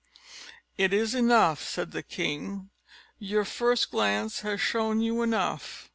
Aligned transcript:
"It 0.79 0.93
is 0.95 1.13
enough," 1.13 1.61
said 1.63 1.91
the 1.91 2.01
king; 2.01 2.71
"your 3.19 3.45
first 3.45 3.91
glance 3.91 4.39
has 4.39 4.59
shown 4.59 4.99
you 4.99 5.21
enough. 5.21 5.89